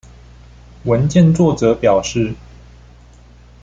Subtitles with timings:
[0.85, 2.33] 文件作者表示